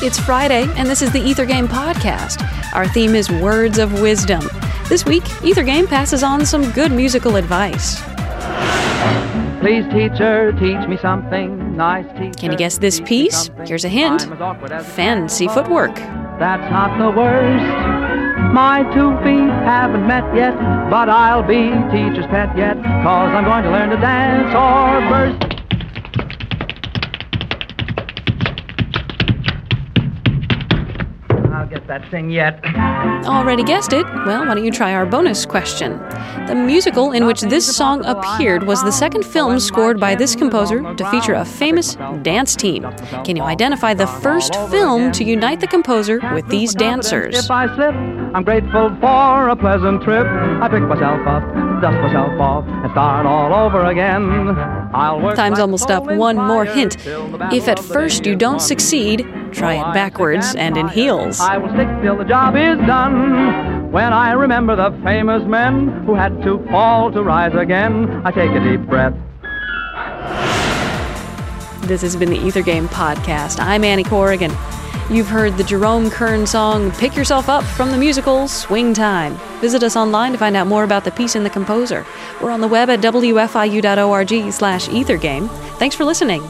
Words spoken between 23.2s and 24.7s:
I'm going to learn to dance